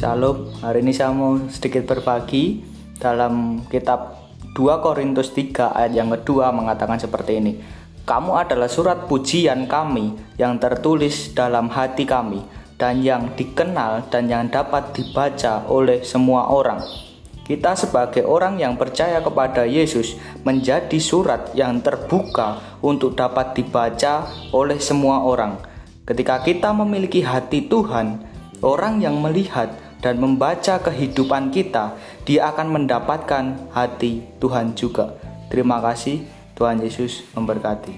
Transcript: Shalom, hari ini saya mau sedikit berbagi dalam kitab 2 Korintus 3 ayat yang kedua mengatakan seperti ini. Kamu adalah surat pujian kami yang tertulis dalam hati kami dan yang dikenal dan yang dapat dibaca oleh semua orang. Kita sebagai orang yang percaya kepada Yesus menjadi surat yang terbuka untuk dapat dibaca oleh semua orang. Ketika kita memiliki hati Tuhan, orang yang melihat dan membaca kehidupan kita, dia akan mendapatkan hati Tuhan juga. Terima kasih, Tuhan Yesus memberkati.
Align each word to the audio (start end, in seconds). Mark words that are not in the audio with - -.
Shalom, 0.00 0.48
hari 0.64 0.80
ini 0.80 0.96
saya 0.96 1.12
mau 1.12 1.36
sedikit 1.52 1.84
berbagi 1.84 2.64
dalam 2.96 3.60
kitab 3.68 4.16
2 4.56 4.80
Korintus 4.80 5.28
3 5.36 5.76
ayat 5.76 5.92
yang 5.92 6.08
kedua 6.08 6.48
mengatakan 6.56 6.96
seperti 6.96 7.36
ini. 7.36 7.60
Kamu 8.08 8.32
adalah 8.32 8.64
surat 8.64 9.04
pujian 9.04 9.68
kami 9.68 10.16
yang 10.40 10.56
tertulis 10.56 11.36
dalam 11.36 11.68
hati 11.68 12.08
kami 12.08 12.40
dan 12.80 13.04
yang 13.04 13.36
dikenal 13.36 14.08
dan 14.08 14.24
yang 14.24 14.48
dapat 14.48 14.88
dibaca 14.96 15.68
oleh 15.68 16.00
semua 16.00 16.48
orang. 16.48 16.80
Kita 17.44 17.76
sebagai 17.76 18.24
orang 18.24 18.56
yang 18.56 18.80
percaya 18.80 19.20
kepada 19.20 19.68
Yesus 19.68 20.16
menjadi 20.48 20.96
surat 20.96 21.52
yang 21.52 21.84
terbuka 21.84 22.80
untuk 22.80 23.20
dapat 23.20 23.52
dibaca 23.52 24.24
oleh 24.56 24.80
semua 24.80 25.28
orang. 25.28 25.60
Ketika 26.08 26.40
kita 26.40 26.72
memiliki 26.72 27.20
hati 27.20 27.68
Tuhan, 27.68 28.24
orang 28.64 29.04
yang 29.04 29.20
melihat 29.20 29.89
dan 30.00 30.16
membaca 30.16 30.80
kehidupan 30.80 31.52
kita, 31.52 31.96
dia 32.24 32.48
akan 32.52 32.72
mendapatkan 32.72 33.72
hati 33.72 34.24
Tuhan 34.40 34.72
juga. 34.76 35.16
Terima 35.52 35.80
kasih, 35.80 36.24
Tuhan 36.56 36.80
Yesus 36.80 37.24
memberkati. 37.36 37.96